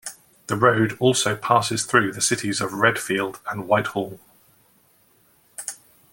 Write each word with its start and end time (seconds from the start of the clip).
The 0.47 0.55
road 0.57 0.97
also 0.99 1.35
passes 1.35 1.85
through 1.85 2.13
the 2.13 2.21
cities 2.23 2.59
of 2.59 2.73
Redfield 2.73 3.39
and 3.51 3.67
White 3.67 3.85
Hall. 3.85 4.19